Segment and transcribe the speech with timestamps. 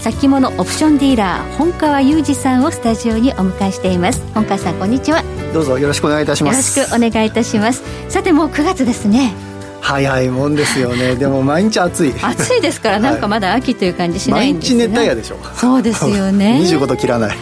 [0.00, 4.22] 先物オプションディーラー本川裕二さんをスタジオにお迎えしています。
[4.34, 5.22] 本川さんこんにちは。
[5.52, 6.78] どうぞよろしくお願いいたします。
[6.78, 7.82] よろしくお願いいたします。
[8.08, 9.32] さてもう9月ですね。
[9.80, 11.16] 早いもんですよね。
[11.16, 12.14] でも毎日暑い。
[12.22, 16.60] 暑いですからなんかまだ秋という感じしないんですが、毎日熱帯夜でしょそうですよね。
[16.62, 17.36] 25度切らない。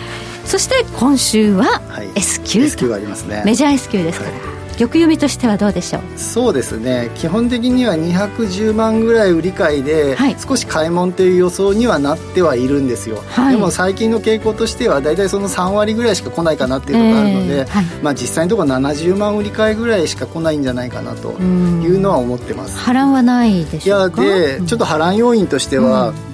[0.45, 1.83] そして今週は
[2.15, 3.43] S q、はい、S q がありますね。
[3.45, 6.03] メジャー S q ですから、はい玉読みとしてはどうでしょう？
[6.19, 7.11] そうですね。
[7.15, 22.79] 基本的には210万ぐらい売り買いで、はい、少し買い物という予想にはなってはいるんですよ、はい、でも最近の傾向としては大体その3割ぐらいしか来ないかなっていうところがあるので、えーはい、まあ、実際のところ70万売り買いぐらいしか来ないんじゃないかなというのは思ってます。
[22.79, 24.25] 波乱はないでしょうか？
[24.25, 26.34] いやでちょっと波乱要因としては、うん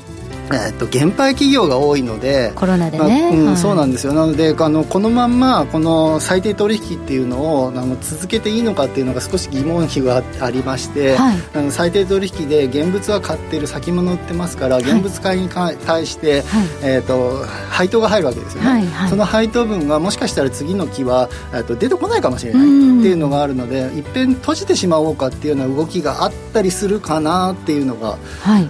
[0.52, 4.12] えー、と減配企業が多いのでコロナでね、まあうんはい、そうなんですよ。
[4.12, 21.28] なのであのこのまんまこの最低取引っていうのをあの続けていいのかっていうのが少し疑問符がありまして、はい、あの最低取引で現物は買ってる先物売ってますから現物買いにか、対して、はい、えーと、配当が入るわけですよね、はいはい、その配当分がもしかしたら次の期は
[21.66, 22.66] と出てこないかもしれないっ
[23.02, 28.18] ていうのがあるのでいっぺん閉じてしまおうかっていうような動きがあったりするかなっていうのが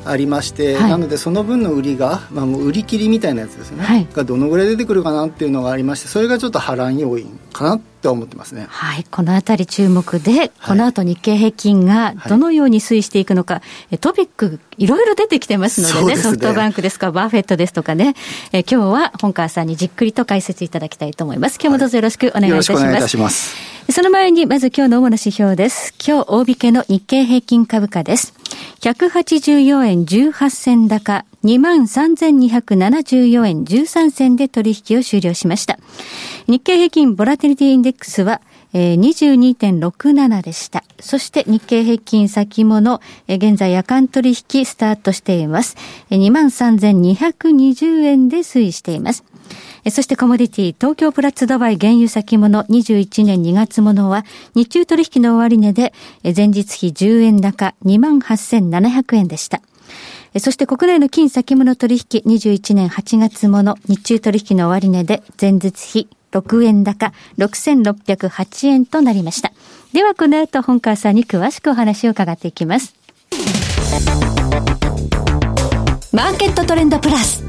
[0.04, 8.66] ありまして、なのでその分の売りが、まあ、もう売り切りみたいなやつですね、はい、がどのぐらい出てくるかなっていうのがありましてそれがちょっと波乱要因かなって思ってますね。
[8.70, 18.14] はい、このあたり注目で、この後日経平均がどのように推移していくのか、はい、トピックいろいろ出てきてますのでね、でねソフトバンクですか、バーフェットですとかね、
[18.52, 21.58] え今日は本川さんにじっくりと解説いただきたいと思います。
[21.60, 22.80] 今日もどうぞよろしくお願いいたします。
[22.80, 23.70] はい、よろしくお願いいたします。
[23.92, 25.94] その前に、まず今日の主な指標です。
[26.06, 28.34] 今日大引けの日経平均株価です。
[28.82, 35.78] 184円18銭高、23,274円13銭で取引を終了しました。
[36.46, 38.40] 日経平均ボラティリティインデックスは、
[38.72, 40.84] えー、22.67でした。
[41.00, 45.76] そして日経平均先物、えー、現在夜間取引スタートしています。
[46.10, 49.24] えー、23,220円で推移しています。
[49.90, 55.94] そしてコモディティ、東京プラッツドバイ原油先物21年2月ものは、日中取引の終値で、
[56.36, 59.62] 前日比10円高28,700円でした。
[60.38, 69.52] そして国内の金先物取引21年8月もの日中取引の終値で前日比6円高6608円となりました。
[69.92, 72.94] ではこの後本川さんに詳しくお話を伺っていきます。
[76.12, 77.44] マーケットトレンドプラス。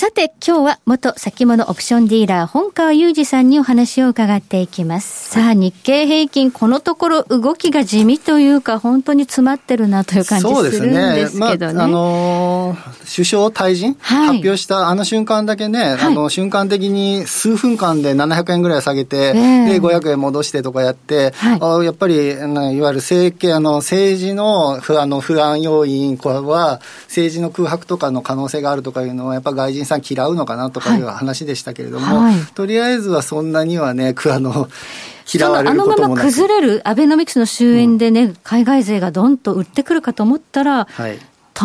[0.00, 5.28] さて、今日は元先物オプションディーラー、本川裕二さんにお話を伺っていきます。
[5.28, 11.00] さあ、日経平均、このところ動きが地味というか、本当に詰まってるなという感じするんですけどね。
[11.02, 11.38] そうですね。
[11.38, 34.68] まあ、あのー、首相退陣、はい、発表したあの瞬間だけね、はい、あの、瞬間的に数分間で700円ぐらい下げて、えー、で、500円戻してとかやって、はい、あやっぱり、いわゆる政権、あの、政治の不あの不安要因は、政治の空白とかの可能性があるとかいうのは、やっぱ外人さん嫌うのかなとかいう話でしたけれども、はい、とりあえずはそんなにはね、あの、
[35.32, 36.02] 嫌われることもなく。
[36.02, 41.18] あのまま崩れるアベノミクスの終焉でね、うん、海外勢がどんと売ってくるかと思ったら、はい、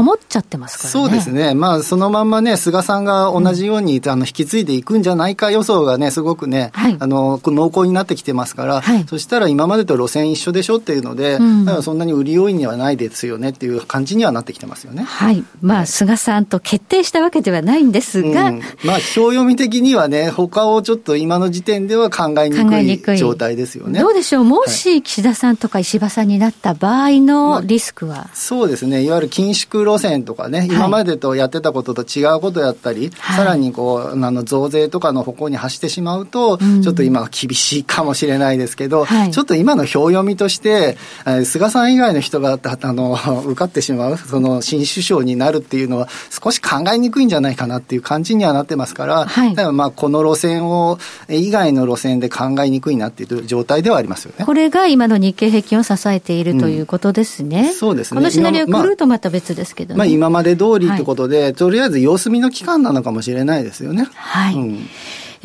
[0.04, 0.92] 保っちゃってますからね。
[0.92, 1.54] そうですね。
[1.54, 15.04] まあ、そのまんまね、菅さんが同じように、うん、あの、引き継いでいくんじゃないか予想がね、すごくね、はい、あの、濃厚になってきてますから、はい、そしたら今までと路線一緒でしょっていうので、うん、だからそんなに売り要因にはないですよねっていう感じにはなってきてますよね。
[15.04, 15.44] はい。
[15.62, 24.00] まあ、菅さんと決定したわけではないんですが、うん、まあ、表読み的にはね、他をちょっと今の時点では考えにくい状態ですよね。
[24.00, 24.44] どうでしょう？
[24.44, 29.04] もし岸田さんとか石破さんになった場合のリスクは、まあ、そうですね。
[29.04, 50.98] いわゆる緊縮路線とかね、今までとやってたことと違うことやったり、はい、さらにこうあの増税とかの方向に走ってしまうと、うん、ちょっと今は厳しいかもしれないですけど、はい、ちょっと今の表読みとして、えー、菅さん以外の人があの 受かってしまう、その新首相になるっていうのは、少し考えにくいんじゃないかなっていう感じにはなってますから、はい、まあこの路線を、
[51.30, 54.46] 以外の路線で考えにくいなっていう状態ではありますよね。
[54.46, 57.70] これが今の日経平均を支えているということですね。
[57.70, 58.18] うん、そうですね。
[58.18, 64.08] このシナリオとまた別ですけど、ね、まあ今まで通りってことで、はい、とりあえず様子見の期間なのかもしれないですよね。
[64.16, 64.56] はい。
[64.56, 64.88] うん。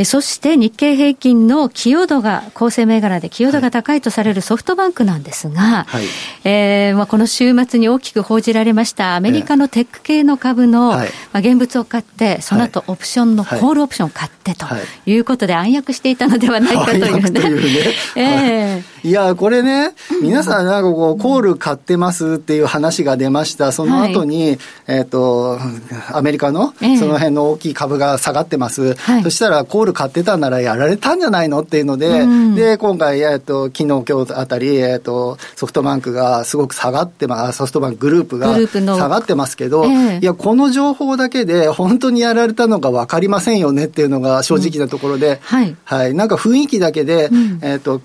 [0.05, 6.05] そして日経平均の寄与度が、構成銘柄で寄与度が高いとされるソフトバンクなんですが、はい、
[6.44, 11.05] えー、まあ、この週末に大きく報じられましたアメリカのテック系の株の、ま
[11.35, 14.67] あ、現物を買って、その後オプションのコールオプションを買ってと
[15.06, 15.17] い。
[15.19, 17.00] うことで暗躍していたのではないかという
[17.33, 17.41] ね。
[17.41, 17.50] い。
[17.50, 17.94] うね。
[18.17, 23.73] えー、いや、これね、皆さんなんかこう、コール買ってますっていう話が出ました。
[23.73, 24.58] その後に、はい、
[24.88, 25.58] えっ、と、
[26.12, 28.97] アメリカの、その辺の大きい株が下がってます。
[29.23, 45.76] そしたら、コール買ってたならやられたんじゃないのっていうので、うん、で、今回、えっ、と、昨日、今日あたり、えっ、と、ソフトバンクがすごく下がってます、ソフトバンクグループが下がってますけど、えー、いや、この情報だけで本当にやられたのか分かりませんよねっていうのが正直なところで、うん、はい。
[45.85, 46.14] はい。
[46.14, 48.00] なんか雰囲気だけで、うん、えっ、と、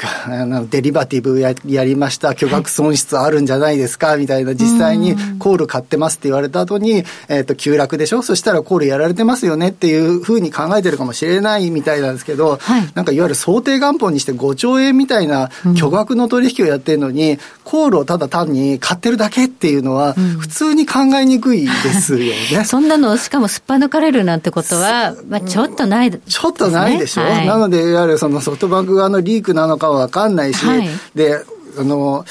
[0.70, 8.22] デリバティブややりました、巨額損失あるんじゃないですか、みたいな、実際にコール買ってますって言われた後に、えっ、と、急落でしょ？
[8.22, 9.70] そしたらコールやられてますよね？
[9.70, 22.66] っていうふうに考えてるかもしれないみたいなんですけど、はい、なんかいわゆる想定元本にして5兆円みたいな巨額の取引をやってるのに、うん、コールをただ単に買ってるだけっていうのは、普通に考えにくいですよね。
[22.66, 30.75] そんなの、しかもすっぱ抜かれるなんてことは、まあ、ちょっとない、ね、ちょっとないでしょ、はい、なので、いわゆるそのソフトバンク側のリークなのかは分かんないし、はい、
[31.14, 31.44] で、
[31.78, 32.26] あの、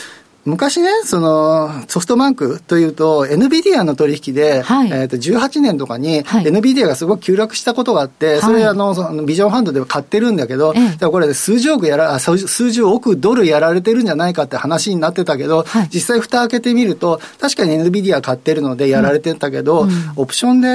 [0.45, 20.69] 昔ね、そのソフトバンクというと、NVIDIA の取引で、はい、えー、と18年とかに、はい、NVIDIA がすごく急落したことがあって、それ、あの、そのビジョンファンドでは買ってるんだけど、えこれ、数十億やら、数十億ドルやられてるんじゃないかって話になってたけど、はい、実際、蓋開けてみると、確かに NVIDIA 買ってるのでやられてたけど、うん、オプションで、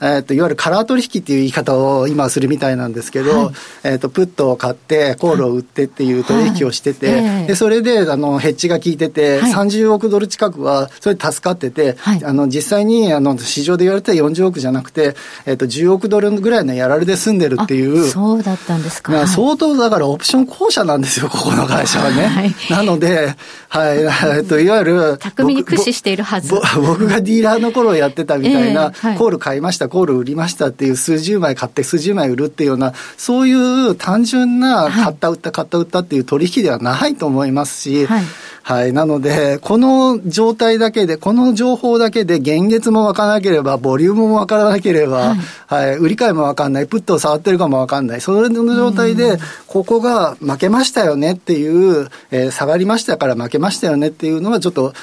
[0.00, 3.52] えー、といわゆるカラー取引っていう言い方を今するみたいなんですけど、
[3.84, 15.14] えー、とプットを買って、コールを売ってっていう取引をしてて、でそれであのヘッジが効いてて、30億ドル近くは、それ助かってて、はい、あの実際にあの市場で言われた40億じゃなくて、
[15.46, 19.26] えっと、10億ドルぐらいのやられで済んでるっていう、そうだったんですか。
[19.26, 22.26] 相当だからオプション公社なんですよ、ここの会社はね。
[22.26, 23.34] はい、なので、
[23.68, 23.98] はい、
[24.38, 26.54] えっと、いわゆる、巧みに駆使しているはず。
[26.76, 33.52] 僕がディーラーの頃やってたみたいな、えーはい、コール買いました、コール売りましたっていう数十枚買って数十枚売るっていうような、そうい
[33.88, 38.22] う単純な買った売った買った売ったっていう取引ではないと思いますし、はい
[38.62, 38.92] はい。
[38.92, 45.34] なので、この状態だけで、この情報だけで、現月も分からなければ、ボリュームも分からなければ、
[45.66, 54.94] はい、はい、売り買いも分かんない、プットを触ってるかも分かんない、それの状態で、ここが負けましたよねっていう、えー、下がりましたから負けましたよねっていうのは、ちょっと、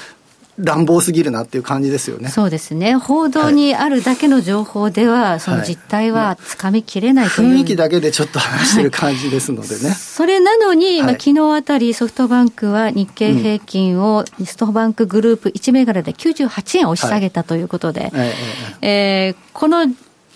[0.62, 2.28] 乱暴すぎるなっていう感じですよね。
[2.28, 2.94] そうですね。
[2.94, 9.88] 報道にあるだけの情報では、はい、その実態はつかみきれないという、雰囲気だけでちょっと話してる感じですのでね。
[9.88, 18.12] はい、それなのに、まあ、昨日あたりソフトバンクは日経平均を、ソフトバンクグループ1銘柄で98円押し下げたということで、
[18.82, 19.86] ええー、この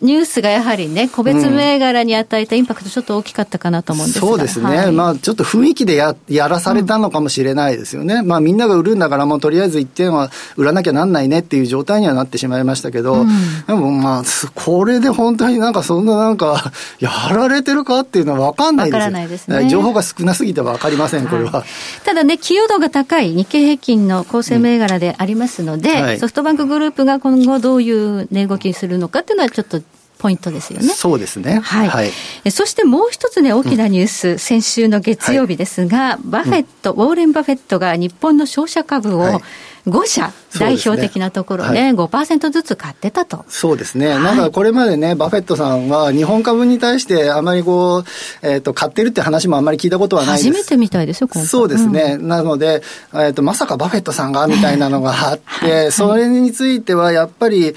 [0.05, 13.29] ニュースがやはりね、個別銘柄に与えたインパクト、ちょっと大きかったかなと思うんですそうですね、はい、まあ、ちょっと雰囲気でややらされたのかもしれないですよね、うん、まあ、みんなが売るんだから、もうとりあえず1点は売らなきゃなんないねっていう状態にはなってしまいましたけど、うん、
[13.67, 14.23] でもまあ、
[14.55, 16.71] これで本当になんか、そんななんか、
[17.01, 19.11] やられてるかっていうのは分かんないですよ。
[19.11, 21.51] ないですね、情報が少なすぎて分かりません、これは。
[21.51, 21.65] はい、
[22.05, 29.81] ただね、寄与度が高い日経平均の構成銘柄でありますので、うんはい、ソフトバンクグループが今後、どういう値動きするのかっていうのは、ちょっと
[30.25, 30.89] ポイントですよね。
[30.89, 31.61] そうですね。
[31.63, 31.89] はい。
[31.91, 39.43] はい、そしてもう一つね、大きなニュース、うん、先週の月曜日ですが、はい、バフェット、うん、ウォーレン・バフェットが日本の商社株を、
[39.87, 43.45] 5社、代表的なところで、ね、5%ずつ買ってたと。
[43.49, 44.19] そうですね。
[44.19, 48.05] なんかこれまでね、バフェットさんは日本株に対してあまりこう、
[48.41, 50.49] えっ、ー、と、買ってるって話もあんまり聞いたことはないです。
[50.49, 52.17] 初めてみたいですよ、そうですね。
[52.19, 52.83] うん、なので、
[53.13, 57.75] えっ、ー、と、まさかバフェットさんがみたいなのがあって、はい、それについてはやっぱり、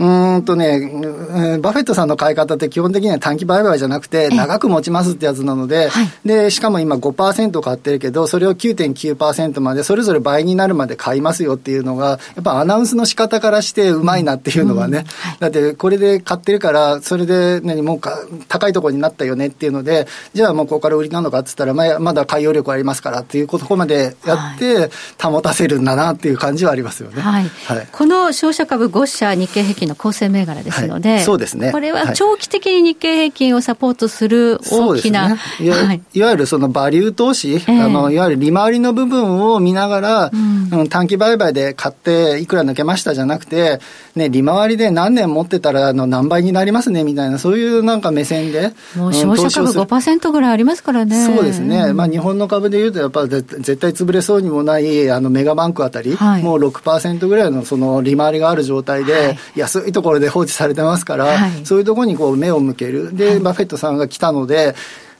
[0.00, 24.90] うんとね、バフェットさんの買い方って基本的には短期売買じゃなくて、長く持ちますってやつなので、はい、で、しかも今5%買ってるけど、それを9.9%まで、それぞれ倍になるまで買いますよっていうのが、やっぱアナウンスの仕方からしてうまいなっていうのはね、うんはい、だってこれで買ってるから、それで何、もうか高いところになったよねっていうので、じゃあもうここから売りなのかって言ったら、ままだ買い容力ありますからっていうことまでやって、
[25.20, 27.20] 保たせるんだなっていう感じはありますよね。
[27.20, 27.50] はい。
[27.90, 31.72] この商社株5社日経平均の構成銘柄ですので、はい、そうですね。
[31.72, 40.30] これは長期的に日経平均をサポートする大きな、ね、いわはい、いわゆるそのバリュー投資、えー、あのいわゆる利回りの部分を見ながら、
[40.70, 43.80] うん、短期売買で買っていくら抜けましたじゃなくて、
[44.14, 48.72] ね、利回りで何年持ってたらあの何倍になりますねみたいな、そういうなんか目線で。
[48.96, 51.24] もう消費者株5%ぐらいありますからね。
[51.24, 51.92] そうですね。
[51.92, 63.16] まあ日本の株でいうと、やっぱり絶対潰れそうにもないあのメガバンクあたり、はい、もう6%ぐらいのその利回りがある状態で、安安いところで放置されてますから、はい、そういうところにこう目を向ける。
[63.16, 64.74] で、はい、バフェットさんが来たので、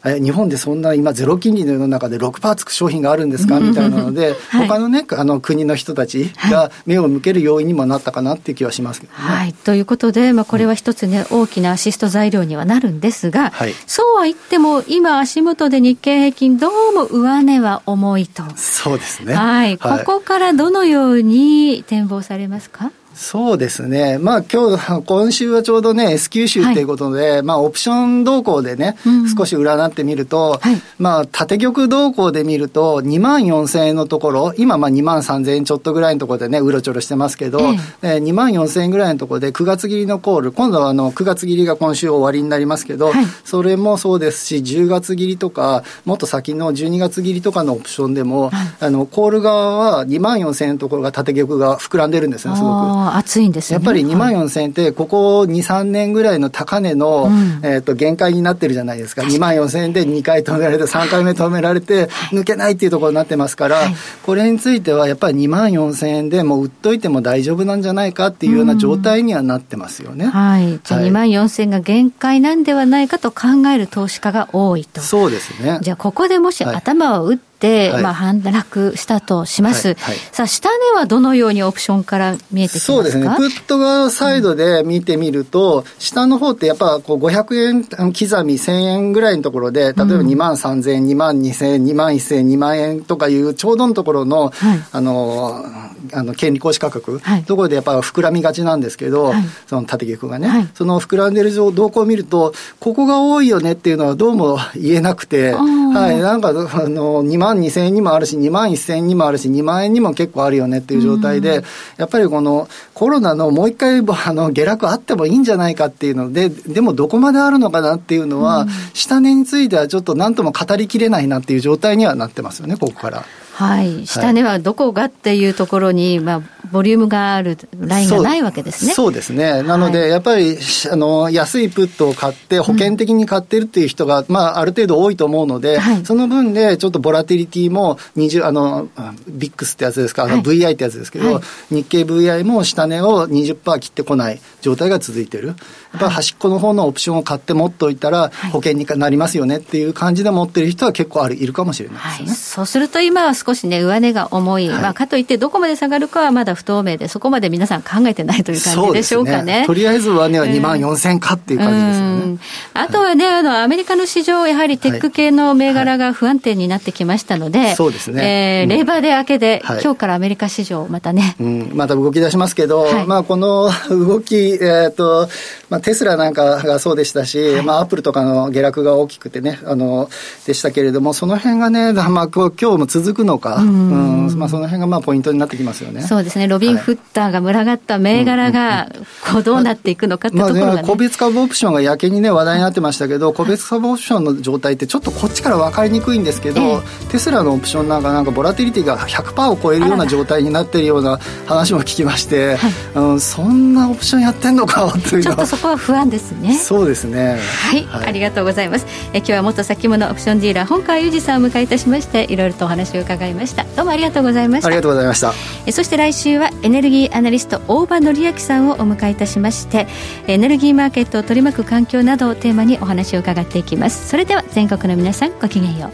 [0.04, 3.58] え日本でそんな今ゼロ金利の世の中で6%つく商品があるんですか？
[3.58, 9.18] みたいなので、はい、他のねあの国の人たちが目を向ける要因にもなったかなっていう気はしますけどね。
[9.18, 18.44] はい、ということで、まあ、これは一つね、大きなアシスト材料にはなるんですが、はい、そうは言っても今足元で日経平均どうも上値は重いと。
[18.54, 19.34] そうですね。
[19.34, 19.78] はい。
[19.78, 22.92] ここからどのように展望されますか？
[23.18, 24.16] そうですね。
[24.18, 37.58] まあ今日、今週はちょうどね、S q 週ということで、はい、まあオプション動向でね、うん、少し占ってみると、はい、まあ縦玉動向で見ると、2万4000円のところ、今まあ2万3000円ちょっとぐらいのところでね、うろちょろしてますけど、
[38.02, 38.08] ええ。
[38.18, 53.07] 2万4000円ぐらいのところで9月切りのコール、今度はあの9月切りが今週終わりになりますけど、はい、それもそうですし、10月切りとか、もっと先の12月切りとかのオプションでも、あの、コール側は2万4000円のところが縦玉が膨らんでるんですね、すごく。
[53.16, 53.88] 熱いんですよね。
[53.88, 57.30] ぱり2万4000円って、ここ2、3年ぐらいの高値の、
[57.62, 63.80] えっと限界になってるじゃないですか、2万4000円で2回止められて、3回目止められて、抜けないっていうところになってますから、
[64.24, 70.26] これについてはやっぱり2万4000円でもう売っといても大丈夫なんじゃないかっていうような状態にはなってますよね。
[70.26, 75.00] はい、じゃあ2万4000円が限界なんではないかと考える投資家が多いと。
[75.00, 75.78] そうですね。
[75.82, 82.92] じゃあここでもし頭を打って、はい、まあ、反落したとします、はいはい、さあ、下値はどのようにオプションから見えてきますか？
[82.92, 87.98] そうですね、プット側サイドで見てみると、うん、下の方ってやっぱこう500円刻
[88.44, 94.52] み1000円ぐらいのところで、例えば2万3000円、2万2000円、2万1000円、2万円とかいうちょうどのところの、
[94.92, 95.64] あの、
[96.12, 111.62] あの権利行使価格、はい、ところでやっぱ膨らみがちなんですけど、はい、その縦軸がね、はい、その膨らんでる動向を見ると、ここが多いよねっていうのはどうも言えなくて、はい、なんかあの2万2000円にもあるし、2万1000円にもあるし、2万円にも結構あるよねっていう状態で、
[111.96, 123.24] やっぱりこのコロナのもう一回 あの下落あってもいいんじゃないかっていうので、でもどこまであるのかなっていうのは、下値についてはちょっと何とも語りきれないなっていう状態にはなってますよね、ここから。
[123.58, 128.92] はい、下値はどこがっていうところに、まあ、ボリュームがあるラインがないわけですね。
[128.92, 129.64] そうですね。
[129.64, 130.56] なので、はい、やっぱり、
[130.92, 138.88] あの、安いプットを買って、保険的に買ってるっていう人が、うん、まあ、ある程度多いと思うので、はい、その分で、ちょっとボラティリティも、20、あの、
[139.26, 141.40] ビックスってやつですか、あの、VI ってやつですけど、
[141.72, 145.48] 日経 VI も下値を20%切ってこない状態が続いてる。
[145.48, 145.52] や
[145.96, 152.34] っぱり端っこの方のオプションを買って持っておいたら、保険になりますよねっていう感じで持ってる人は結構ある、いるかもしれないですね。
[152.34, 159.48] そうすると今は少しね、上値が重い、はい、まあ、かといってどこまで下がるかはまだ不透明で、そこまで皆さん考えてないという感じでしょうかね。
[159.48, 159.66] ね。
[159.66, 162.38] とりあえずはね、2万4000かっていう感じですよね。
[162.74, 168.62] あとはね、あの、アメリカの市場、やはりテック系の銘柄が不安定になってきましたので、そうですね。
[168.62, 171.36] えー、レーバーで明けで、今日からアメリカ市場、またね。
[171.40, 175.28] うん、また動き出しますけど、まあ、この動き、えっ、と、
[175.70, 180.08] まあ、テスラなんかがそうでしたし、まあ、アップルとかの下落が大きくてね、あの、
[180.46, 186.02] でしたけれども、その辺がね、まあ、今日も続くのか、うん、まあ、その辺がまあポイントになってきますよね。
[186.02, 186.48] そうですね。
[186.48, 188.88] ロビン・フッターが群がった銘柄が、
[189.30, 196.80] こうどうなっていくのかってところが、ね、まあ、個別株オプションがやけにね、話題になってましたけど、個別株オプションの状態ってちょっとこっちから分かりにくいんですけど、ええ、
[197.10, 205.22] テスラのオプションなんかなんかボラティリティが100%を超えるような状態になっているような話も聞きまして、はい、うん、そんなオプションやってんのかという。
[205.22, 206.54] ちょっとそこは不安ですね。
[206.54, 207.38] そうですね。
[207.70, 208.86] はい、はい、ありがとうございます。
[209.12, 213.64] え今日は元先物オプションディーラー本川裕二さんを迎えいたしまして、いろいろとお話を伺いました。
[213.64, 214.68] どうもありがとうございました。
[214.68, 215.32] ありがとうございました。
[215.66, 219.86] えそして来週はエネルギーアナリスト大場紀明さんをお迎えいたしまして
[220.26, 225.92] エネルギーマーケットを取り巻く環境などをテーマにお話を伺っていきますそれでは全国の皆さんごきげんよう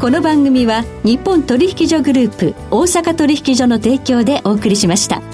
[0.00, 5.27] この番組は日本取引所グループ大阪取引所の提供でお送りしました。